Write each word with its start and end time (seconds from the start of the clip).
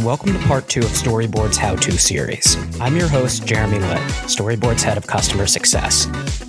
and 0.00 0.06
welcome 0.06 0.32
to 0.32 0.38
part 0.46 0.66
two 0.66 0.80
of 0.80 0.86
Storyboard's 0.86 1.58
How 1.58 1.76
To 1.76 1.92
series. 1.92 2.56
I'm 2.80 2.96
your 2.96 3.06
host, 3.06 3.44
Jeremy 3.44 3.80
Litt, 3.80 4.00
Storyboard's 4.24 4.82
head 4.82 4.96
of 4.96 5.06
customer 5.06 5.46
success. 5.46 6.06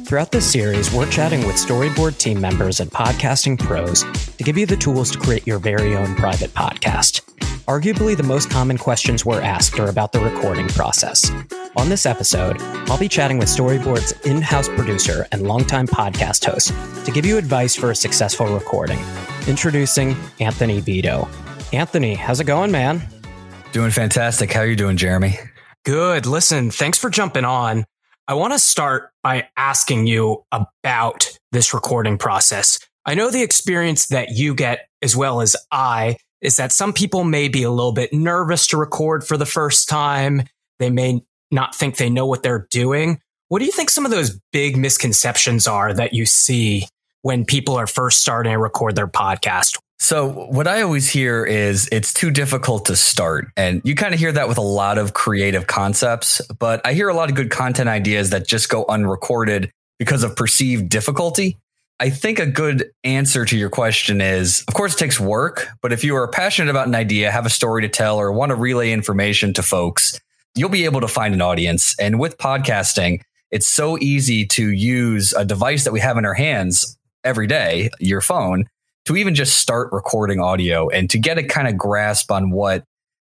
Throughout 0.08 0.32
this 0.32 0.50
series, 0.50 0.94
we're 0.94 1.10
chatting 1.10 1.46
with 1.46 1.58
Storyboard 1.58 2.18
team 2.18 2.40
members 2.40 2.80
and 2.80 2.90
podcasting 2.90 3.60
pros 3.60 4.04
to 4.38 4.44
give 4.46 4.58
you 4.58 4.66
the 4.66 4.78
tools 4.78 5.12
to 5.12 5.20
create 5.20 5.46
your 5.46 5.60
very 5.60 5.98
own 5.98 6.16
private 6.16 6.54
podcast. 6.54 7.24
Arguably, 7.66 8.16
the 8.16 8.24
most 8.24 8.50
common 8.50 8.78
questions 8.78 9.26
we're 9.26 9.42
asked 9.42 9.78
are 9.82 9.90
about 9.90 10.14
the 10.14 10.22
recording 10.22 10.70
process. 10.70 11.30
On 11.76 11.90
this 11.90 12.06
episode, 12.06 12.56
I'll 12.90 12.98
be 12.98 13.10
chatting 13.10 13.38
with 13.38 13.50
Storyboard's 13.50 14.14
in 14.22 14.42
house 14.42 14.70
producer 14.70 15.28
and 15.34 15.42
longtime 15.42 15.88
podcast 15.88 16.46
host 16.46 16.74
to 17.06 17.12
give 17.12 17.26
you 17.26 17.38
advice 17.38 17.76
for 17.76 17.92
a 17.92 17.96
successful 17.96 18.48
recording. 18.48 19.00
Introducing 19.46 20.16
Anthony 20.40 20.80
Vito. 20.80 21.28
Anthony, 21.74 22.16
how's 22.16 22.40
it 22.40 22.46
going, 22.46 22.72
man? 22.72 23.06
Doing 23.72 23.92
fantastic. 23.92 24.52
How 24.52 24.62
are 24.62 24.68
you 24.68 24.76
doing, 24.76 24.98
Jeremy? 24.98 25.40
Good. 25.86 26.26
Listen, 26.26 26.72
thanks 26.72 26.98
for 26.98 27.10
jumping 27.10 27.46
on. 27.46 27.86
I 28.28 28.34
want 28.34 28.52
to 28.52 28.60
start 28.60 29.12
by 29.24 29.48
asking 29.56 30.08
you 30.08 30.44
about 30.52 31.38
this 31.54 31.74
recording 31.74 32.18
process. 32.18 32.80
I 33.06 33.16
know 33.16 33.32
the 33.32 33.44
experience 33.44 34.08
that 34.08 34.32
you 34.32 34.56
get 34.56 34.88
as 35.02 35.16
well 35.16 35.40
as 35.40 35.56
I 35.72 36.18
is 36.42 36.58
that 36.58 36.74
some 36.74 36.92
people 36.92 37.24
may 37.24 37.48
be 37.48 37.64
a 37.64 37.72
little 37.72 37.94
bit 37.94 38.12
nervous 38.12 38.68
to 38.68 38.78
record 38.78 39.26
for 39.26 39.38
the 39.38 39.46
first 39.46 39.88
time. 39.88 40.44
They 40.80 40.90
may 40.90 41.22
not 41.50 41.74
think 41.74 41.96
they 41.96 42.10
know 42.10 42.26
what 42.26 42.44
they're 42.44 42.68
doing. 42.72 43.22
What 43.48 43.60
do 43.60 43.66
you 43.66 43.72
think 43.72 43.90
some 43.90 44.06
of 44.06 44.12
those 44.12 44.38
big 44.52 44.76
misconceptions 44.76 45.66
are 45.66 45.94
that 45.94 46.14
you 46.14 46.26
see 46.26 46.88
when 47.22 47.46
people 47.46 47.76
are 47.76 47.88
first 47.88 48.20
starting 48.20 48.52
to 48.52 48.60
record 48.60 48.96
their 48.96 49.08
podcast? 49.08 49.80
So 50.02 50.30
what 50.30 50.68
I 50.68 50.82
always 50.82 51.08
hear 51.08 51.46
is 51.46 51.88
it's 51.92 52.12
too 52.12 52.32
difficult 52.32 52.86
to 52.86 52.96
start. 52.96 53.50
And 53.56 53.84
you 53.86 53.94
kind 53.94 54.16
of 54.16 54.20
hear 54.20 54.32
that 54.32 54.48
with 54.48 54.58
a 54.58 54.62
lot 54.62 54.98
of 54.98 55.14
creative 55.14 55.68
concepts, 55.68 56.42
but 56.58 56.82
I 56.84 56.94
hear 56.94 57.08
a 57.08 57.14
lot 57.14 57.30
of 57.30 57.36
good 57.36 57.52
content 57.52 57.88
ideas 57.88 58.32
that 58.32 58.48
just 58.48 58.68
go 58.68 58.84
unrecorded 58.90 59.72
because 60.00 60.24
of 60.24 60.36
perceived 60.36 60.90
difficulty. 60.90 61.56
I 62.00 62.10
think 62.10 62.40
a 62.40 62.48
good 62.48 62.90
answer 63.04 63.46
to 63.46 63.56
your 63.56 63.70
question 63.70 64.22
is, 64.22 64.66
of 64.68 64.74
course, 64.74 64.96
it 64.96 64.98
takes 64.98 65.20
work, 65.20 65.68
but 65.84 65.94
if 65.94 66.04
you 66.04 66.16
are 66.16 66.28
passionate 66.28 66.72
about 66.72 66.88
an 66.88 66.96
idea, 66.96 67.30
have 67.30 67.46
a 67.46 67.52
story 67.52 67.84
to 67.84 67.88
tell, 67.88 68.18
or 68.18 68.32
want 68.32 68.50
to 68.50 68.56
relay 68.56 68.92
information 68.92 69.54
to 69.54 69.62
folks, 69.62 70.20
you'll 70.56 70.70
be 70.70 70.86
able 70.86 71.02
to 71.02 71.08
find 71.08 71.36
an 71.36 71.44
audience. 71.44 71.96
And 72.00 72.20
with 72.20 72.40
podcasting, 72.40 73.22
it's 73.52 73.68
so 73.68 74.00
easy 74.00 74.48
to 74.48 74.72
use 74.72 75.32
a 75.34 75.46
device 75.46 75.84
that 75.84 75.94
we 75.94 76.00
have 76.00 76.18
in 76.18 76.26
our 76.26 76.34
hands 76.34 76.98
every 77.24 77.46
day, 77.46 77.92
your 78.00 78.22
phone, 78.22 78.66
to 79.06 79.16
even 79.16 79.36
just 79.36 79.58
start 79.58 79.92
recording 79.92 80.40
audio 80.40 80.90
and 80.90 81.10
to 81.10 81.20
get 81.20 81.38
a 81.38 81.44
kind 81.44 81.68
of 81.68 81.78
grasp 81.78 82.32
on 82.32 82.52
what 82.52 82.84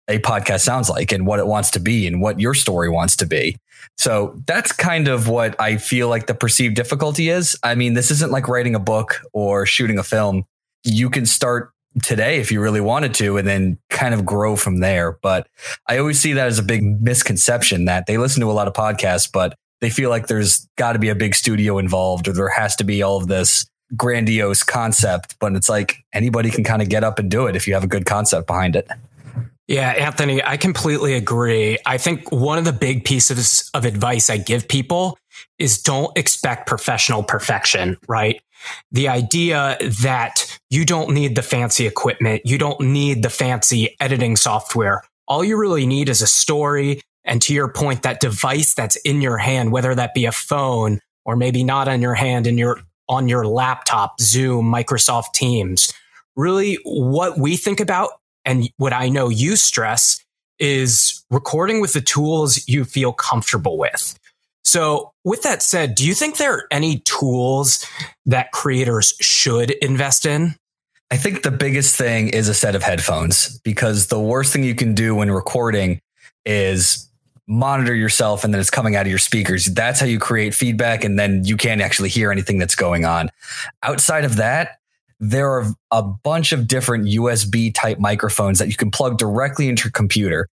a 0.09 0.19
podcast 0.21 0.61
sounds 0.61 0.89
like 0.89 1.13
and 1.13 1.27
what 1.27 1.39
it 1.39 1.47
wants 1.47 1.71
to 1.73 1.81
be 1.81 2.07
and 2.07 2.21
what 2.21 2.41
your 2.41 2.55
story 2.55 2.89
wants 2.89 3.17
to 3.17 3.27
be. 3.27 3.57
So 3.97 4.41
that's 4.47 4.73
kind 4.73 5.09
of 5.09 5.29
what 5.29 5.61
I 5.61 5.77
feel 5.77 6.09
like 6.09 6.27
the 6.27 6.35
perceived 6.35 6.77
difficulty 6.77 7.29
is. 7.29 7.57
I 7.63 7.75
mean, 7.75 7.95
this 7.95 8.11
isn't 8.11 8.31
like 8.31 8.49
writing 8.49 8.75
a 8.75 8.81
book 8.81 9.21
or 9.33 9.67
shooting 9.67 9.99
a 9.99 10.03
film. 10.03 10.45
You 10.85 11.11
can 11.11 11.27
start 11.27 11.73
today 12.03 12.39
if 12.39 12.53
you 12.53 12.61
really 12.61 12.81
wanted 12.81 13.15
to 13.15 13.39
and 13.39 13.49
then 13.49 13.79
kind 13.91 14.15
of 14.15 14.25
grow 14.25 14.55
from 14.55 14.79
there. 14.79 15.19
But 15.23 15.49
I 15.89 15.99
always 15.99 16.19
see 16.19 16.35
that 16.35 16.47
as 16.47 16.59
a 16.59 16.63
big 16.63 16.83
misconception 17.03 17.87
that 17.87 18.07
they 18.07 18.19
listen 18.19 18.41
to 18.43 18.51
a 18.51 18.53
lot 18.53 18.69
of 18.69 18.75
podcasts, 18.75 19.31
but 19.33 19.57
they 19.81 19.91
feel 19.91 20.11
like 20.11 20.27
there's 20.27 20.69
got 20.77 20.93
to 20.93 20.99
be 20.99 21.09
a 21.09 21.15
big 21.15 21.35
studio 21.35 21.79
involved 21.79 22.29
or 22.29 22.33
there 22.33 22.49
has 22.49 22.77
to 22.77 22.85
be 22.85 23.03
all 23.03 23.17
of 23.17 23.29
this 23.29 23.67
grandiose 23.95 24.63
concept, 24.63 25.37
but 25.39 25.55
it's 25.55 25.69
like 25.69 25.97
anybody 26.13 26.51
can 26.51 26.65
kind 26.65 26.83
of 26.83 26.89
get 26.89 27.05
up 27.05 27.19
and 27.19 27.31
do 27.31 27.47
it 27.47 27.55
if 27.55 27.69
you 27.69 27.75
have 27.75 27.85
a 27.85 27.89
good 27.89 28.07
concept 28.07 28.47
behind 28.47 28.75
it. 28.75 28.89
Yeah, 29.69 29.91
Anthony, 29.91 30.43
I 30.45 30.57
completely 30.57 31.15
agree. 31.15 31.77
I 31.87 31.99
think 31.99 32.31
one 32.31 32.57
of 32.57 32.65
the 32.65 32.73
big 32.73 33.05
pieces 33.05 33.69
of 33.75 33.85
advice 33.85 34.31
I 34.31 34.37
give 34.37 34.69
people 34.69 35.19
is 35.59 35.83
don't 35.83 36.17
expect 36.17 36.69
professional 36.69 37.25
perfection, 37.25 37.97
right? 38.07 38.41
The 38.93 39.09
idea 39.09 39.77
that 40.03 40.59
you 40.71 40.85
don't 40.85 41.11
need 41.11 41.35
the 41.35 41.43
fancy 41.43 41.87
equipment, 41.87 42.43
you 42.45 42.59
don't 42.59 42.81
need 42.81 43.23
the 43.23 43.31
fancy 43.31 43.97
editing 44.01 44.37
software. 44.37 45.03
All 45.27 45.45
you 45.45 45.59
really 45.59 45.87
need 45.87 46.09
is 46.09 46.23
a 46.23 46.27
story. 46.29 47.03
And 47.25 47.43
to 47.43 47.53
your 47.53 47.73
point, 47.73 48.03
that 48.03 48.21
device 48.21 48.73
that's 48.75 48.97
in 48.97 49.21
your 49.21 49.37
hand, 49.37 49.73
whether 49.73 49.95
that 49.97 50.15
be 50.15 50.27
a 50.27 50.33
phone 50.33 51.01
or 51.25 51.35
maybe 51.35 51.65
not 51.65 51.89
on 51.89 52.01
your 52.01 52.15
hand 52.15 52.47
and 52.47 52.57
you're 52.57 52.79
on 53.09 53.29
your 53.29 53.47
laptop, 53.47 54.21
Zoom, 54.21 54.67
Microsoft 54.67 55.33
Teams. 55.33 55.93
Really, 56.35 56.79
what 56.85 57.39
we 57.39 57.57
think 57.57 57.81
about 57.81 58.11
and 58.45 58.71
what 58.77 58.93
I 58.93 59.09
know 59.09 59.29
you 59.29 59.57
stress 59.57 60.23
is 60.59 61.25
recording 61.31 61.81
with 61.81 61.93
the 61.93 62.01
tools 62.01 62.67
you 62.69 62.85
feel 62.85 63.13
comfortable 63.13 63.79
with. 63.79 64.19
So, 64.65 65.13
with 65.25 65.43
that 65.43 65.63
said, 65.63 65.95
do 65.95 66.07
you 66.07 66.15
think 66.15 66.37
there 66.37 66.55
are 66.55 66.67
any 66.71 66.99
tools 67.01 67.87
that 68.27 68.53
creators 68.53 69.15
should 69.21 69.71
invest 69.71 70.27
in? 70.27 70.57
I 71.11 71.17
think 71.17 71.43
the 71.43 71.53
biggest 71.53 71.97
thing 71.97 72.31
is 72.31 72.49
a 72.49 72.55
set 72.55 72.75
of 72.75 72.83
headphones 72.83 73.61
because 73.61 74.09
the 74.09 74.19
worst 74.19 74.53
thing 74.53 74.65
you 74.65 74.75
can 74.75 74.95
do 74.95 75.15
when 75.15 75.31
recording 75.31 76.01
is 76.45 77.06
monitor 77.49 77.95
yourself 77.95 78.45
and 78.45 78.53
then 78.53 78.61
it's 78.61 78.71
coming 78.71 78.97
out 78.97 79.07
of 79.07 79.11
your 79.11 79.19
speakers. 79.19 79.67
That's 79.67 80.01
how 80.01 80.07
you 80.07 80.19
create 80.19 80.55
feedback 80.55 81.05
and 81.05 81.19
then 81.19 81.45
you 81.45 81.57
can't 81.57 81.81
actually 81.81 82.09
hear 82.09 82.33
anything 82.33 82.59
that's 82.59 82.75
going 82.75 83.05
on. 83.05 83.31
Outside 83.83 84.25
of 84.25 84.37
that, 84.37 84.79
there 85.21 85.51
are 85.51 85.67
a 85.91 86.03
bunch 86.03 86.53
of 86.53 86.67
different 86.67 87.07
USB 87.07 87.75
type 87.75 87.99
microphones 87.99 88.59
that 88.59 88.69
you 88.69 88.75
can 88.75 88.91
plug 88.91 89.19
directly 89.19 89.69
into 89.69 89.85
your 89.85 89.93
computer 89.93 90.49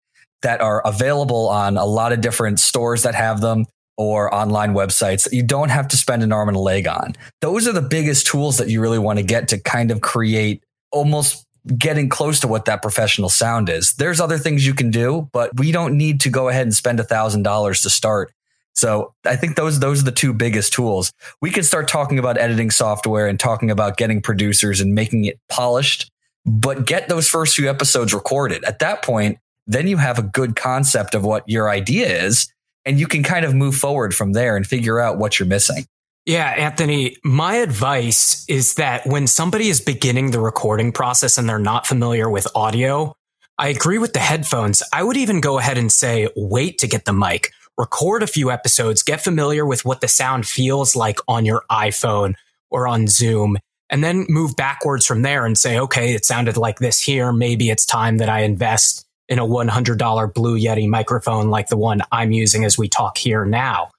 that 0.43 0.61
are 0.61 0.87
available 0.87 1.49
on 1.49 1.77
a 1.77 1.85
lot 1.85 2.13
of 2.13 2.21
different 2.21 2.59
stores 2.59 3.03
that 3.03 3.15
have 3.15 3.41
them 3.41 3.67
or 3.97 4.35
online 4.35 4.73
websites 4.73 5.25
that 5.25 5.33
you 5.33 5.43
don't 5.43 5.69
have 5.69 5.87
to 5.89 5.97
spend 5.97 6.23
an 6.23 6.33
arm 6.33 6.49
and 6.49 6.57
a 6.57 6.61
leg 6.61 6.89
on. 6.89 7.15
Those 7.41 7.69
are 7.69 7.73
the 7.73 7.83
biggest 7.83 8.27
tools 8.27 8.59
that 8.59 8.69
you 8.69 8.81
really 8.81 8.99
want 8.99 9.19
to 9.19 9.23
get 9.23 9.49
to 9.49 9.59
kind 9.59 9.91
of 9.91 10.01
create 10.01 10.65
almost 10.91 11.47
getting 11.77 12.09
close 12.09 12.41
to 12.41 12.49
what 12.49 12.65
that 12.65 12.83
professional 12.83 13.29
sound 13.29 13.69
is. 13.69 13.95
There's 13.95 14.21
other 14.21 14.39
things 14.39 14.67
you 14.67 14.75
can 14.75 14.91
do, 14.91 15.29
but 15.33 15.57
we 15.59 15.73
don't 15.73 15.97
need 15.97 16.21
to 16.23 16.31
go 16.31 16.49
ahead 16.49 16.63
and 16.63 16.75
spend 16.75 17.01
a 17.01 17.05
thousand 17.05 17.43
dollars 17.43 17.83
to 17.83 17.91
start. 17.91 18.33
So 18.75 19.13
I 19.25 19.37
think 19.37 19.57
those 19.57 19.81
those 19.81 20.03
are 20.03 20.05
the 20.05 20.13
two 20.13 20.33
biggest 20.33 20.73
tools. 20.73 21.13
We 21.41 21.51
can 21.51 21.63
start 21.63 21.89
talking 21.89 22.19
about 22.19 22.39
editing 22.39 22.71
software 22.71 23.27
and 23.27 23.39
talking 23.39 23.71
about 23.71 23.97
getting 23.97 24.23
producers 24.23 24.81
and 24.81 24.95
making 24.95 25.25
it 25.25 25.39
polished, 25.49 26.11
but 26.47 26.87
get 26.87 27.09
those 27.09 27.29
first 27.29 27.57
few 27.57 27.69
episodes 27.69 28.15
recorded. 28.15 28.65
At 28.65 28.79
that 28.79 29.03
point, 29.03 29.39
then 29.67 29.87
you 29.87 29.99
have 29.99 30.19
a 30.19 30.23
good 30.23 30.57
concept 30.57 31.15
of 31.15 31.25
what 31.25 31.49
your 31.49 31.69
idea 31.69 32.25
is, 32.25 32.53
and 32.85 32.99
you 32.99 33.07
can 33.07 33.23
kind 33.23 33.45
of 33.45 33.55
move 33.55 33.77
forward 33.77 34.15
from 34.15 34.33
there 34.33 34.57
and 34.57 34.67
figure 34.67 34.99
out 34.99 35.19
what 35.19 35.39
you're 35.39 35.49
missing. 35.49 35.85
Yeah, 36.27 36.49
Anthony, 36.51 37.17
my 37.25 37.57
advice 37.57 38.45
is 38.49 38.75
that 38.75 39.07
when 39.07 39.27
somebody 39.27 39.69
is 39.69 39.81
beginning 39.81 40.31
the 40.31 40.41
recording 40.41 40.93
process 40.93 41.39
and 41.39 41.49
they're 41.49 41.59
not 41.59 41.87
familiar 41.87 42.29
with 42.29 42.47
audio, 42.55 43.15
I 43.59 43.69
agree 43.69 43.99
with 43.99 44.13
the 44.13 44.21
headphones. 44.21 44.83
I 44.93 45.03
would 45.03 45.17
even 45.17 45.41
go 45.41 45.59
ahead 45.59 45.79
and 45.79 45.91
say, 45.91 46.29
wait 46.37 46.79
to 46.79 46.87
get 46.87 47.07
the 47.07 47.13
mic, 47.13 47.53
record 47.79 48.23
a 48.23 48.27
few 48.27 48.51
episodes, 48.51 49.03
get 49.03 49.23
familiar 49.23 49.65
with 49.65 49.85
what 49.85 50.03
the 50.03 50.09
sound 50.09 50.47
feels 50.47 50.95
like 50.95 51.19
on 51.27 51.47
your 51.47 51.63
iPhone 51.71 52.35
or 52.71 52.87
on 52.87 53.09
Zoom, 53.09 53.57
and 53.89 54.05
then 54.05 54.27
move 54.29 54.55
backwards 54.57 55.07
from 55.07 55.23
there 55.23 55.47
and 55.47 55.59
say, 55.59 55.79
okay, 55.79 56.15
it 56.15 56.25
sounded 56.25 56.57
like 56.57 56.79
this 56.79 57.01
here. 57.01 57.33
Maybe 57.33 57.71
it's 57.71 57.87
time 57.87 58.19
that 58.19 58.29
I 58.29 58.41
invest 58.41 59.07
in 59.29 59.39
a 59.39 59.47
$100 59.47 60.35
Blue 60.35 60.59
Yeti 60.59 60.87
microphone 60.89 61.49
like 61.49 61.69
the 61.69 61.77
one 61.77 62.03
I'm 62.13 62.31
using 62.31 62.65
as 62.65 62.77
we 62.77 62.89
talk 62.89 63.17
here 63.17 63.45
now. 63.45 63.91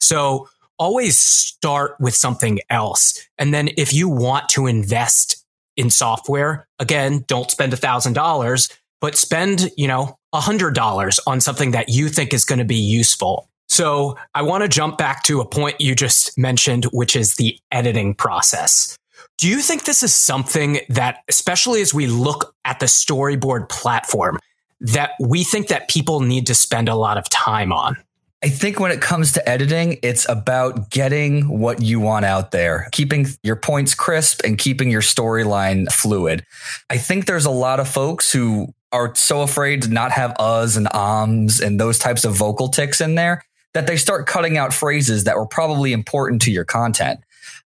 So 0.00 0.48
always 0.78 1.18
start 1.18 1.96
with 2.00 2.14
something 2.14 2.60
else. 2.70 3.26
And 3.38 3.52
then 3.52 3.70
if 3.76 3.92
you 3.92 4.08
want 4.08 4.48
to 4.50 4.66
invest 4.66 5.44
in 5.76 5.90
software, 5.90 6.66
again, 6.78 7.24
don't 7.26 7.50
spend 7.50 7.72
a 7.72 7.76
thousand 7.76 8.14
dollars, 8.14 8.68
but 9.00 9.16
spend, 9.16 9.70
you 9.76 9.86
know, 9.88 10.18
a 10.32 10.40
hundred 10.40 10.74
dollars 10.74 11.20
on 11.26 11.40
something 11.40 11.70
that 11.72 11.88
you 11.88 12.08
think 12.08 12.32
is 12.32 12.44
going 12.44 12.58
to 12.58 12.64
be 12.64 12.76
useful. 12.76 13.48
So 13.68 14.16
I 14.34 14.42
want 14.42 14.62
to 14.62 14.68
jump 14.68 14.98
back 14.98 15.22
to 15.24 15.40
a 15.40 15.46
point 15.46 15.80
you 15.80 15.94
just 15.94 16.36
mentioned, 16.38 16.84
which 16.86 17.14
is 17.14 17.36
the 17.36 17.58
editing 17.70 18.14
process. 18.14 18.96
Do 19.36 19.48
you 19.48 19.60
think 19.60 19.84
this 19.84 20.02
is 20.02 20.14
something 20.14 20.80
that, 20.88 21.22
especially 21.28 21.80
as 21.80 21.94
we 21.94 22.06
look 22.06 22.54
at 22.64 22.80
the 22.80 22.86
storyboard 22.86 23.68
platform, 23.68 24.38
that 24.80 25.12
we 25.20 25.44
think 25.44 25.68
that 25.68 25.88
people 25.88 26.20
need 26.20 26.46
to 26.46 26.54
spend 26.54 26.88
a 26.88 26.94
lot 26.94 27.18
of 27.18 27.28
time 27.30 27.72
on? 27.72 27.96
I 28.42 28.48
think 28.48 28.78
when 28.78 28.92
it 28.92 29.00
comes 29.00 29.32
to 29.32 29.48
editing, 29.48 29.98
it's 30.02 30.28
about 30.28 30.90
getting 30.90 31.58
what 31.58 31.82
you 31.82 31.98
want 31.98 32.24
out 32.24 32.52
there, 32.52 32.88
keeping 32.92 33.26
your 33.42 33.56
points 33.56 33.96
crisp 33.96 34.42
and 34.44 34.56
keeping 34.56 34.90
your 34.90 35.00
storyline 35.00 35.92
fluid. 35.92 36.44
I 36.88 36.98
think 36.98 37.26
there's 37.26 37.46
a 37.46 37.50
lot 37.50 37.80
of 37.80 37.88
folks 37.88 38.30
who 38.30 38.72
are 38.92 39.12
so 39.16 39.42
afraid 39.42 39.82
to 39.82 39.88
not 39.88 40.12
have 40.12 40.34
uhs 40.34 40.76
and 40.76 40.88
ums 40.94 41.60
and 41.60 41.80
those 41.80 41.98
types 41.98 42.24
of 42.24 42.34
vocal 42.34 42.68
tics 42.68 43.00
in 43.00 43.16
there 43.16 43.42
that 43.74 43.88
they 43.88 43.96
start 43.96 44.26
cutting 44.26 44.56
out 44.56 44.72
phrases 44.72 45.24
that 45.24 45.36
were 45.36 45.46
probably 45.46 45.92
important 45.92 46.40
to 46.42 46.52
your 46.52 46.64
content. 46.64 47.20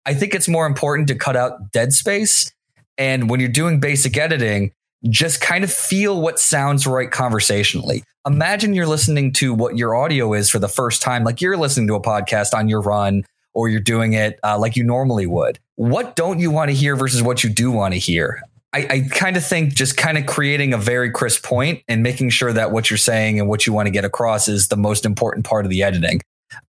I 0.04 0.12
think 0.12 0.34
it's 0.34 0.48
more 0.48 0.66
important 0.66 1.08
to 1.08 1.14
cut 1.14 1.34
out 1.34 1.72
dead 1.72 1.94
space. 1.94 2.52
And 2.98 3.30
when 3.30 3.40
you're 3.40 3.48
doing 3.48 3.80
basic 3.80 4.16
editing, 4.18 4.72
just 5.10 5.40
kind 5.40 5.64
of 5.64 5.72
feel 5.72 6.20
what 6.20 6.38
sounds 6.38 6.86
right 6.86 7.10
conversationally. 7.10 8.02
Imagine 8.26 8.74
you're 8.74 8.86
listening 8.86 9.32
to 9.34 9.54
what 9.54 9.76
your 9.76 9.94
audio 9.94 10.34
is 10.34 10.50
for 10.50 10.58
the 10.58 10.68
first 10.68 11.02
time, 11.02 11.24
like 11.24 11.40
you're 11.40 11.56
listening 11.56 11.86
to 11.88 11.94
a 11.94 12.02
podcast 12.02 12.52
on 12.52 12.68
your 12.68 12.80
run 12.80 13.24
or 13.54 13.68
you're 13.68 13.80
doing 13.80 14.12
it 14.12 14.38
uh, 14.44 14.58
like 14.58 14.76
you 14.76 14.84
normally 14.84 15.26
would. 15.26 15.58
What 15.76 16.16
don't 16.16 16.38
you 16.38 16.50
want 16.50 16.70
to 16.70 16.76
hear 16.76 16.96
versus 16.96 17.22
what 17.22 17.42
you 17.42 17.50
do 17.50 17.70
want 17.70 17.94
to 17.94 18.00
hear? 18.00 18.42
I, 18.72 18.86
I 18.90 19.08
kind 19.10 19.36
of 19.36 19.44
think 19.44 19.74
just 19.74 19.96
kind 19.96 20.18
of 20.18 20.26
creating 20.26 20.74
a 20.74 20.78
very 20.78 21.10
crisp 21.10 21.44
point 21.44 21.82
and 21.88 22.02
making 22.02 22.30
sure 22.30 22.52
that 22.52 22.70
what 22.70 22.90
you're 22.90 22.98
saying 22.98 23.40
and 23.40 23.48
what 23.48 23.66
you 23.66 23.72
want 23.72 23.86
to 23.86 23.90
get 23.90 24.04
across 24.04 24.46
is 24.46 24.68
the 24.68 24.76
most 24.76 25.06
important 25.06 25.46
part 25.46 25.64
of 25.64 25.70
the 25.70 25.82
editing. 25.82 26.20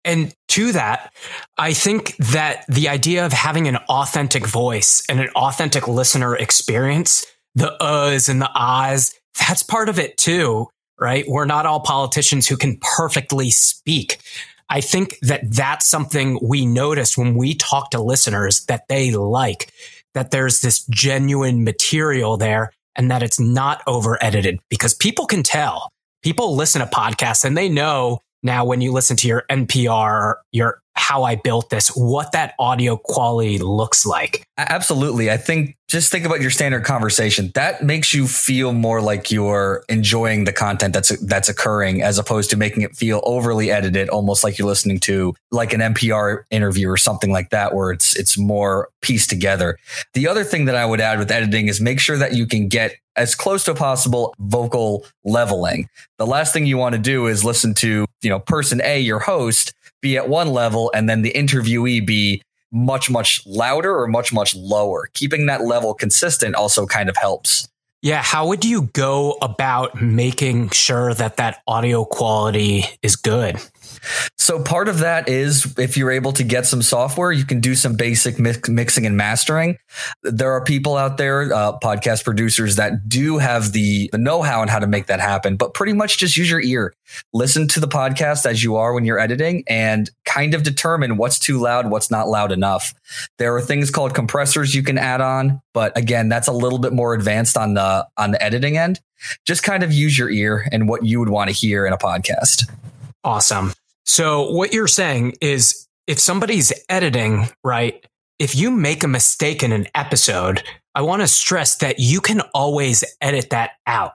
And 0.03 0.33
to 0.49 0.71
that, 0.73 1.13
I 1.57 1.73
think 1.73 2.15
that 2.17 2.65
the 2.67 2.89
idea 2.89 3.25
of 3.25 3.33
having 3.33 3.67
an 3.67 3.77
authentic 3.89 4.45
voice 4.45 5.03
and 5.09 5.19
an 5.19 5.29
authentic 5.35 5.87
listener 5.87 6.35
experience, 6.35 7.25
the 7.55 7.75
uhs 7.81 8.29
and 8.29 8.41
the 8.41 8.51
ahs, 8.53 9.13
that's 9.39 9.63
part 9.63 9.89
of 9.89 9.97
it 9.99 10.17
too, 10.17 10.67
right? 10.99 11.25
We're 11.27 11.45
not 11.45 11.65
all 11.65 11.79
politicians 11.79 12.47
who 12.47 12.57
can 12.57 12.77
perfectly 12.97 13.49
speak. 13.49 14.19
I 14.69 14.81
think 14.81 15.17
that 15.21 15.41
that's 15.51 15.85
something 15.85 16.39
we 16.41 16.65
notice 16.65 17.17
when 17.17 17.35
we 17.35 17.55
talk 17.55 17.91
to 17.91 18.01
listeners 18.01 18.65
that 18.65 18.87
they 18.89 19.11
like, 19.11 19.71
that 20.13 20.31
there's 20.31 20.61
this 20.61 20.85
genuine 20.87 21.63
material 21.63 22.37
there 22.37 22.71
and 22.95 23.11
that 23.11 23.23
it's 23.23 23.39
not 23.39 23.83
over 23.87 24.17
edited 24.23 24.59
because 24.69 24.93
people 24.93 25.25
can 25.25 25.43
tell. 25.43 25.89
People 26.23 26.55
listen 26.55 26.81
to 26.81 26.87
podcasts 26.87 27.45
and 27.45 27.55
they 27.55 27.69
know 27.69 28.19
now 28.41 28.65
when 28.65 28.81
you 28.81 28.91
listen 28.91 29.17
to 29.17 29.27
your 29.27 29.43
NPR, 29.49 30.35
your 30.51 30.81
how 30.95 31.23
I 31.23 31.35
built 31.35 31.69
this, 31.69 31.89
what 31.89 32.31
that 32.31 32.55
audio 32.57 32.97
quality 32.97 33.57
looks 33.57 34.05
like. 34.05 34.47
Absolutely. 34.57 35.29
I 35.29 35.37
think 35.37 35.77
just 35.87 36.11
think 36.11 36.25
about 36.25 36.41
your 36.41 36.49
standard 36.49 36.83
conversation. 36.83 37.51
That 37.53 37.83
makes 37.83 38.13
you 38.13 38.27
feel 38.27 38.73
more 38.73 39.01
like 39.01 39.29
you're 39.29 39.83
enjoying 39.87 40.45
the 40.45 40.53
content 40.53 40.93
that's 40.93 41.17
that's 41.25 41.47
occurring 41.47 42.01
as 42.01 42.17
opposed 42.17 42.49
to 42.49 42.57
making 42.57 42.81
it 42.81 42.95
feel 42.95 43.21
overly 43.23 43.69
edited, 43.69 44.09
almost 44.09 44.43
like 44.43 44.57
you're 44.57 44.67
listening 44.67 44.99
to 45.01 45.35
like 45.51 45.73
an 45.73 45.81
NPR 45.81 46.43
interview 46.49 46.89
or 46.89 46.97
something 46.97 47.31
like 47.31 47.51
that 47.51 47.75
where 47.75 47.91
it's 47.91 48.15
it's 48.15 48.37
more 48.37 48.89
pieced 49.01 49.29
together. 49.29 49.77
The 50.13 50.27
other 50.27 50.43
thing 50.43 50.65
that 50.65 50.75
I 50.75 50.85
would 50.85 51.01
add 51.01 51.19
with 51.19 51.29
editing 51.29 51.67
is 51.67 51.79
make 51.79 51.99
sure 51.99 52.17
that 52.17 52.33
you 52.33 52.47
can 52.47 52.67
get 52.67 52.95
as 53.15 53.35
close 53.35 53.63
to 53.65 53.73
possible 53.73 54.33
vocal 54.39 55.05
leveling. 55.23 55.87
The 56.17 56.25
last 56.25 56.53
thing 56.53 56.65
you 56.65 56.77
want 56.77 56.93
to 56.93 56.99
do 56.99 57.27
is 57.27 57.45
listen 57.45 57.73
to, 57.75 58.05
you 58.21 58.29
know, 58.29 58.39
person 58.39 58.81
A, 58.83 58.99
your 58.99 59.19
host, 59.19 59.73
be 60.05 60.17
at 60.17 60.29
one 60.29 60.49
level 60.49 60.91
and 60.93 61.09
then 61.09 61.23
the 61.23 61.33
interviewee 61.33 62.05
be 62.05 62.39
much, 62.71 63.09
much 63.09 63.41
louder 63.47 63.97
or 63.97 64.07
much, 64.07 64.31
much 64.31 64.53
lower. 64.55 65.09
Keeping 65.13 65.47
that 65.47 65.61
level 65.61 65.95
consistent 65.95 66.53
also 66.53 66.85
kind 66.85 67.09
of 67.09 67.17
helps. 67.17 67.67
Yeah. 68.05 68.21
How 68.21 68.45
would 68.49 68.63
you 68.63 68.83
go 68.93 69.31
about 69.41 69.99
making 69.99 70.69
sure 70.69 71.15
that 71.15 71.37
that 71.37 71.63
audio 71.65 72.05
quality 72.05 72.83
is 73.01 73.15
good? 73.15 73.57
So 74.37 74.61
part 74.61 74.89
of 74.89 74.99
that 74.99 75.27
is 75.27 75.73
if 75.79 75.97
you're 75.97 76.11
able 76.11 76.31
to 76.33 76.43
get 76.43 76.67
some 76.67 76.83
software, 76.83 77.31
you 77.31 77.45
can 77.45 77.61
do 77.61 77.73
some 77.73 77.95
basic 77.95 78.37
mix, 78.37 78.69
mixing 78.69 79.07
and 79.07 79.17
mastering. 79.17 79.79
There 80.21 80.51
are 80.51 80.63
people 80.63 80.97
out 80.97 81.17
there, 81.17 81.51
uh, 81.51 81.79
podcast 81.79 82.23
producers 82.25 82.75
that 82.75 83.09
do 83.09 83.39
have 83.39 83.71
the, 83.71 84.07
the 84.11 84.19
know-how 84.19 84.61
on 84.61 84.67
how 84.67 84.77
to 84.77 84.85
make 84.85 85.07
that 85.07 85.19
happen, 85.19 85.55
but 85.55 85.73
pretty 85.73 85.93
much 85.93 86.19
just 86.19 86.37
use 86.37 86.51
your 86.51 86.61
ear. 86.61 86.93
Listen 87.33 87.67
to 87.69 87.79
the 87.79 87.87
podcast 87.87 88.45
as 88.45 88.63
you 88.63 88.75
are 88.75 88.93
when 88.93 89.05
you're 89.05 89.17
editing 89.17 89.63
and 89.67 90.11
kind 90.35 90.53
of 90.53 90.63
determine 90.63 91.17
what's 91.17 91.39
too 91.39 91.57
loud, 91.57 91.89
what's 91.89 92.11
not 92.11 92.27
loud 92.27 92.51
enough. 92.51 92.93
There 93.37 93.55
are 93.55 93.61
things 93.61 93.89
called 93.89 94.13
compressors 94.13 94.75
you 94.75 94.83
can 94.83 94.97
add 94.97 95.21
on, 95.21 95.61
but 95.73 95.97
again, 95.97 96.27
that's 96.29 96.47
a 96.47 96.51
little 96.51 96.79
bit 96.79 96.93
more 96.93 97.13
advanced 97.13 97.57
on 97.57 97.73
the 97.73 98.07
on 98.17 98.31
the 98.31 98.43
editing 98.43 98.77
end. 98.77 98.99
Just 99.45 99.63
kind 99.63 99.83
of 99.83 99.93
use 99.93 100.17
your 100.17 100.29
ear 100.29 100.67
and 100.71 100.89
what 100.89 101.05
you 101.05 101.19
would 101.19 101.29
want 101.29 101.49
to 101.49 101.55
hear 101.55 101.85
in 101.85 101.93
a 101.93 101.97
podcast. 101.97 102.69
Awesome. 103.23 103.73
So 104.05 104.51
what 104.51 104.73
you're 104.73 104.87
saying 104.87 105.35
is 105.41 105.87
if 106.05 106.19
somebody's 106.19 106.73
editing, 106.89 107.47
right? 107.63 108.05
If 108.37 108.53
you 108.55 108.69
make 108.69 109.03
a 109.03 109.07
mistake 109.07 109.63
in 109.63 109.71
an 109.71 109.87
episode, 109.95 110.61
I 110.93 111.01
want 111.01 111.21
to 111.21 111.27
stress 111.27 111.77
that 111.77 111.99
you 111.99 112.19
can 112.19 112.41
always 112.53 113.03
edit 113.21 113.49
that 113.51 113.71
out. 113.87 114.11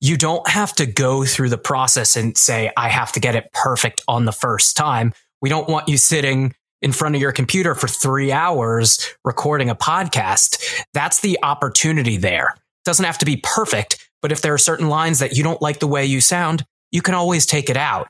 You 0.00 0.18
don't 0.18 0.46
have 0.48 0.74
to 0.74 0.86
go 0.86 1.24
through 1.24 1.48
the 1.48 1.58
process 1.58 2.14
and 2.14 2.36
say, 2.36 2.70
I 2.76 2.88
have 2.90 3.12
to 3.12 3.20
get 3.20 3.34
it 3.34 3.50
perfect 3.52 4.02
on 4.06 4.26
the 4.26 4.32
first 4.32 4.76
time. 4.76 5.14
We 5.42 5.48
don't 5.48 5.68
want 5.68 5.88
you 5.88 5.98
sitting 5.98 6.54
in 6.80 6.92
front 6.92 7.14
of 7.14 7.20
your 7.20 7.32
computer 7.32 7.74
for 7.74 7.88
three 7.88 8.32
hours 8.32 9.14
recording 9.24 9.68
a 9.68 9.74
podcast. 9.74 10.84
That's 10.94 11.20
the 11.20 11.38
opportunity 11.42 12.16
there. 12.16 12.54
It 12.56 12.84
doesn't 12.84 13.04
have 13.04 13.18
to 13.18 13.24
be 13.24 13.36
perfect, 13.42 14.08
but 14.22 14.32
if 14.32 14.40
there 14.40 14.54
are 14.54 14.58
certain 14.58 14.88
lines 14.88 15.18
that 15.18 15.36
you 15.36 15.42
don't 15.42 15.60
like 15.60 15.80
the 15.80 15.88
way 15.88 16.06
you 16.06 16.20
sound, 16.20 16.64
you 16.92 17.02
can 17.02 17.14
always 17.14 17.44
take 17.44 17.68
it 17.68 17.76
out. 17.76 18.08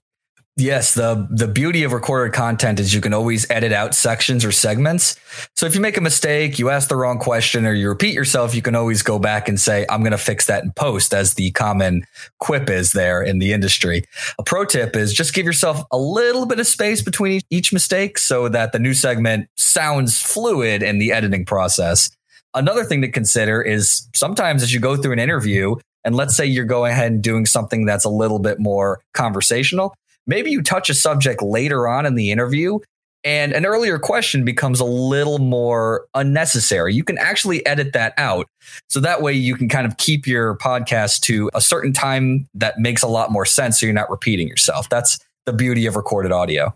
Yes, 0.57 0.93
the 0.93 1.27
the 1.31 1.49
beauty 1.49 1.83
of 1.83 1.95
recorded 1.95 2.35
content 2.35 2.79
is 2.79 2.93
you 2.93 3.01
can 3.01 3.15
always 3.15 3.51
edit 3.51 3.73
out 3.73 3.95
sections 3.95 4.45
or 4.45 4.53
segments. 4.53 5.17
So 5.55 5.65
if 5.65 5.75
you 5.75 5.81
make 5.81 5.97
a 5.97 6.03
mistake, 6.03 6.59
you 6.59 6.69
ask 6.69 6.91
the 6.91 6.97
wrong 6.97 7.19
question 7.19 7.65
or 7.65 7.73
you 7.73 7.89
repeat 7.89 8.13
yourself, 8.13 8.55
you 8.55 8.61
can 8.61 8.75
always 8.75 9.03
go 9.03 9.19
back 9.19 9.49
and 9.49 9.59
say 9.59 9.87
I'm 9.89 10.01
going 10.01 10.13
to 10.13 10.19
fix 10.19 10.47
that 10.47 10.63
in 10.63 10.73
post 10.73 11.15
as 11.15 11.35
the 11.35 11.53
common 11.53 12.05
quip 12.39 12.69
is 12.69 12.93
there 12.93 13.23
in 13.23 13.39
the 13.39 13.55
industry. 13.55 14.05
A 14.39 14.43
pro 14.43 14.67
tip 14.67 14.95
is 14.95 15.15
just 15.15 15.33
give 15.33 15.47
yourself 15.47 15.83
a 15.91 15.97
little 15.97 16.45
bit 16.45 16.61
of 16.61 16.67
space 16.67 17.01
between 17.01 17.41
each 17.49 17.73
mistake 17.73 18.19
so 18.19 18.51
that 18.51 18.73
the 18.73 18.79
new 18.79 18.93
segment 18.93 19.49
sounds 19.57 20.19
fluid 20.19 20.83
in 20.83 20.99
the 20.99 21.13
editing 21.13 21.47
process. 21.47 22.11
Another 22.53 22.85
thing 22.85 23.01
to 23.01 23.11
consider 23.11 23.63
is 23.63 24.07
sometimes 24.15 24.63
as 24.63 24.75
you 24.75 24.81
go 24.81 24.99
through 24.99 25.13
an 25.13 25.19
interview 25.19 25.77
and 26.05 26.15
let's 26.15 26.37
say 26.37 26.45
you're 26.45 26.65
going 26.65 26.93
ahead 26.93 27.13
and 27.13 27.23
doing 27.23 27.47
something 27.47 27.87
that's 27.87 28.05
a 28.05 28.11
little 28.11 28.39
bit 28.39 28.59
more 28.59 29.01
conversational, 29.15 29.95
maybe 30.27 30.51
you 30.51 30.63
touch 30.63 30.91
a 30.91 30.95
subject 30.95 31.43
later 31.43 31.87
on 31.89 32.07
in 32.07 32.15
the 32.15 32.31
interview 32.31 32.79
and 33.25 33.53
an 33.53 33.65
earlier 33.65 33.99
question 33.99 34.45
becomes 34.45 34.81
a 34.81 34.85
little 34.85 35.39
more 35.39 36.07
unnecessary. 36.15 36.95
You 36.95 37.05
can 37.05 37.19
actually 37.19 37.65
edit 37.67 37.93
that 37.93 38.15
out. 38.19 38.49
So 38.89 39.01
that 39.01 39.23
way 39.23 39.33
you 39.33 39.55
can 39.55 39.69
kind 39.69 39.87
of 39.87 39.97
keep 39.99 40.27
your 40.27 40.57
podcast 40.57 41.21
to 41.23 41.49
a 41.55 41.61
certain 41.61 41.93
time 41.93 42.49
that 42.55 42.79
makes 42.79 43.03
a 43.03 43.07
lot 43.07 43.31
more 43.31 43.45
sense 43.45 43.79
so 43.79 43.87
you're 43.87 43.95
not 43.95 44.11
repeating 44.11 44.49
yourself. 44.49 44.89
That's 44.89 45.19
the 45.47 45.53
beauty 45.53 45.87
of 45.87 45.95
recorded 45.95 46.33
audio. 46.33 46.75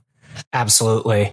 Absolutely. 0.52 1.32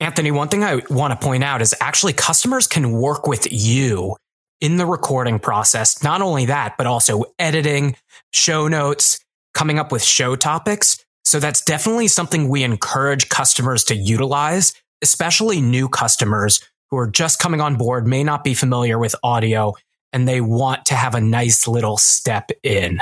Anthony, 0.00 0.30
one 0.30 0.48
thing 0.48 0.64
I 0.64 0.82
want 0.90 1.18
to 1.18 1.24
point 1.24 1.44
out 1.44 1.62
is 1.62 1.74
actually 1.80 2.12
customers 2.12 2.66
can 2.66 2.92
work 2.92 3.26
with 3.26 3.50
you 3.50 4.16
in 4.60 4.76
the 4.76 4.86
recording 4.86 5.38
process. 5.38 6.02
Not 6.02 6.20
only 6.20 6.46
that, 6.46 6.74
but 6.76 6.86
also 6.86 7.24
editing, 7.38 7.96
show 8.32 8.68
notes, 8.68 9.24
coming 9.54 9.78
up 9.78 9.90
with 9.90 10.02
show 10.02 10.36
topics. 10.36 11.02
So 11.30 11.38
that's 11.38 11.64
definitely 11.64 12.08
something 12.08 12.48
we 12.48 12.64
encourage 12.64 13.28
customers 13.28 13.84
to 13.84 13.94
utilize, 13.94 14.74
especially 15.00 15.60
new 15.60 15.88
customers 15.88 16.60
who 16.88 16.96
are 16.96 17.08
just 17.08 17.38
coming 17.38 17.60
on 17.60 17.76
board, 17.76 18.04
may 18.04 18.24
not 18.24 18.42
be 18.42 18.52
familiar 18.52 18.98
with 18.98 19.14
audio, 19.22 19.74
and 20.12 20.26
they 20.26 20.40
want 20.40 20.86
to 20.86 20.96
have 20.96 21.14
a 21.14 21.20
nice 21.20 21.68
little 21.68 21.96
step 21.96 22.50
in. 22.64 22.98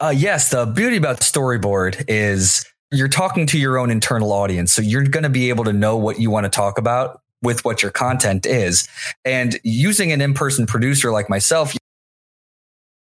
Uh, 0.00 0.12
yes, 0.14 0.50
the 0.50 0.66
beauty 0.66 0.98
about 0.98 1.20
storyboard 1.20 2.04
is 2.08 2.62
you're 2.90 3.08
talking 3.08 3.46
to 3.46 3.58
your 3.58 3.78
own 3.78 3.90
internal 3.90 4.34
audience. 4.34 4.70
So 4.70 4.82
you're 4.82 5.04
going 5.04 5.22
to 5.22 5.30
be 5.30 5.48
able 5.48 5.64
to 5.64 5.72
know 5.72 5.96
what 5.96 6.20
you 6.20 6.28
want 6.30 6.44
to 6.44 6.50
talk 6.50 6.76
about 6.76 7.22
with 7.40 7.64
what 7.64 7.82
your 7.82 7.90
content 7.90 8.44
is. 8.44 8.86
And 9.24 9.58
using 9.64 10.12
an 10.12 10.20
in 10.20 10.34
person 10.34 10.66
producer 10.66 11.10
like 11.10 11.30
myself, 11.30 11.74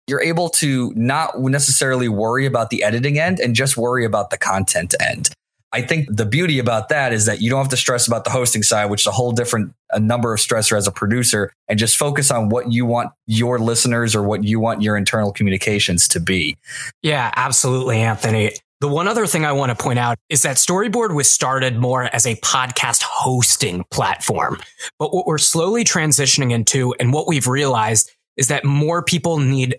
you're 0.09 0.21
able 0.21 0.49
to 0.49 0.91
not 0.95 1.39
necessarily 1.39 2.09
worry 2.09 2.45
about 2.45 2.69
the 2.69 2.83
editing 2.83 3.19
end 3.19 3.39
and 3.39 3.55
just 3.55 3.77
worry 3.77 4.03
about 4.03 4.29
the 4.29 4.37
content 4.37 4.95
end. 4.99 5.29
I 5.71 5.83
think 5.83 6.07
the 6.09 6.25
beauty 6.25 6.57
about 6.57 6.89
that 6.89 7.13
is 7.13 7.27
that 7.27 7.41
you 7.41 7.49
don't 7.49 7.59
have 7.59 7.69
to 7.69 7.77
stress 7.77 8.07
about 8.07 8.23
the 8.23 8.31
hosting 8.31 8.63
side, 8.63 8.85
which 8.85 9.01
is 9.01 9.07
a 9.07 9.11
whole 9.11 9.31
different 9.31 9.73
a 9.91 9.99
number 9.99 10.33
of 10.33 10.39
stressor 10.39 10.75
as 10.75 10.87
a 10.87 10.91
producer, 10.91 11.51
and 11.67 11.77
just 11.77 11.95
focus 11.95 12.31
on 12.31 12.49
what 12.49 12.71
you 12.71 12.85
want 12.85 13.11
your 13.27 13.59
listeners 13.59 14.15
or 14.15 14.23
what 14.23 14.43
you 14.43 14.59
want 14.59 14.81
your 14.81 14.97
internal 14.97 15.31
communications 15.31 16.07
to 16.07 16.19
be. 16.19 16.57
Yeah, 17.03 17.31
absolutely, 17.35 17.99
Anthony. 17.99 18.53
The 18.81 18.87
one 18.87 19.07
other 19.07 19.27
thing 19.27 19.45
I 19.45 19.51
want 19.51 19.77
to 19.77 19.83
point 19.83 19.99
out 19.99 20.17
is 20.29 20.41
that 20.43 20.55
Storyboard 20.55 21.13
was 21.13 21.29
started 21.29 21.77
more 21.77 22.03
as 22.15 22.25
a 22.25 22.35
podcast 22.37 23.03
hosting 23.03 23.83
platform. 23.91 24.57
But 24.97 25.13
what 25.13 25.27
we're 25.27 25.37
slowly 25.37 25.83
transitioning 25.83 26.51
into 26.51 26.95
and 26.99 27.11
what 27.11 27.27
we've 27.27 27.47
realized 27.47 28.09
is 28.37 28.47
that 28.47 28.63
more 28.63 29.03
people 29.03 29.37
need 29.37 29.77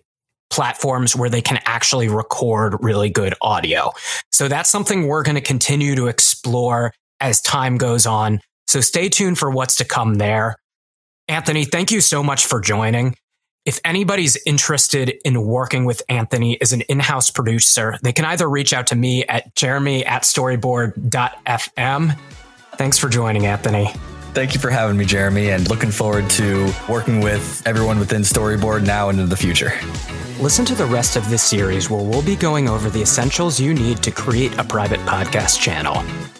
platforms 0.51 1.17
where 1.17 1.31
they 1.31 1.41
can 1.41 1.61
actually 1.65 2.09
record 2.09 2.77
really 2.81 3.09
good 3.09 3.35
audio. 3.41 3.93
So 4.31 4.49
that's 4.49 4.69
something 4.69 5.07
we're 5.07 5.23
going 5.23 5.37
to 5.37 5.41
continue 5.41 5.95
to 5.97 6.09
explore 6.09 6.93
as 7.21 7.41
time 7.41 7.77
goes 7.77 8.07
on. 8.07 8.41
So 8.67 8.81
stay 8.81 9.09
tuned 9.09 9.39
for 9.39 9.51
what's 9.51 9.77
to 9.77 9.85
come 9.85 10.15
there. 10.17 10.57
Anthony, 11.29 11.65
thank 11.65 11.91
you 11.91 12.01
so 12.01 12.23
much 12.23 12.47
for 12.47 12.61
joining. 12.61 13.15
If 13.67 13.79
anybody's 13.85 14.39
interested 14.47 15.17
in 15.25 15.43
working 15.43 15.85
with 15.85 16.03
Anthony 16.09 16.61
as 16.61 16.73
an 16.73 16.81
in-house 16.83 17.31
producer, 17.31 17.99
they 18.03 18.13
can 18.13 18.25
either 18.25 18.49
reach 18.49 18.73
out 18.73 18.87
to 18.89 18.97
me 18.97 19.25
at 19.27 19.55
jeremy 19.55 20.05
at 20.05 20.23
storyboard.fm. 20.23 22.19
Thanks 22.73 22.99
for 22.99 23.09
joining, 23.09 23.47
Anthony. 23.47 23.93
Thank 24.33 24.55
you 24.55 24.61
for 24.61 24.71
having 24.71 24.97
me, 24.97 25.05
Jeremy, 25.05 25.51
and 25.51 25.69
looking 25.69 25.91
forward 25.91 26.31
to 26.31 26.73
working 26.89 27.21
with 27.21 27.63
everyone 27.67 27.99
within 27.99 28.23
Storyboard 28.23 28.87
now 28.87 29.09
and 29.09 29.19
in 29.19 29.29
the 29.29 29.37
future. 29.37 29.73
Listen 30.39 30.65
to 30.67 30.75
the 30.75 30.87
rest 30.87 31.17
of 31.17 31.29
this 31.29 31.43
series 31.43 31.91
where 31.91 32.03
we'll 32.03 32.23
be 32.23 32.37
going 32.37 32.69
over 32.69 32.89
the 32.89 33.03
essentials 33.03 33.59
you 33.59 33.75
need 33.75 34.03
to 34.05 34.13
create 34.13 34.57
a 34.57 34.65
private 34.65 35.01
podcast 35.01 35.61
channel. 35.61 35.97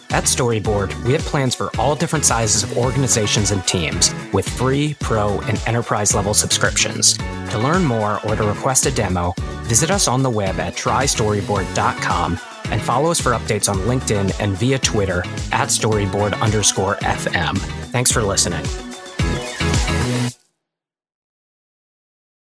At 0.09 0.23
Storyboard, 0.23 1.03
we 1.03 1.11
have 1.11 1.21
plans 1.21 1.53
for 1.53 1.69
all 1.77 1.95
different 1.95 2.25
sizes 2.25 2.63
of 2.63 2.77
organizations 2.77 3.51
and 3.51 3.65
teams 3.67 4.13
with 4.31 4.47
free, 4.47 4.95
pro, 5.01 5.39
and 5.41 5.61
enterprise 5.67 6.15
level 6.15 6.33
subscriptions. 6.33 7.17
To 7.17 7.59
learn 7.59 7.83
more 7.83 8.19
or 8.25 8.37
to 8.37 8.43
request 8.43 8.85
a 8.85 8.91
demo, 8.91 9.33
visit 9.63 9.91
us 9.91 10.07
on 10.07 10.23
the 10.23 10.29
web 10.29 10.59
at 10.59 10.75
trystoryboard.com 10.75 12.39
and 12.71 12.81
follow 12.81 13.11
us 13.11 13.19
for 13.19 13.31
updates 13.31 13.69
on 13.69 13.77
LinkedIn 13.79 14.39
and 14.39 14.57
via 14.57 14.79
Twitter 14.79 15.19
at 15.51 15.69
storyboard 15.69 16.39
underscore 16.41 16.95
FM. 16.95 17.57
Thanks 17.91 18.11
for 18.11 18.21
listening. 18.23 18.90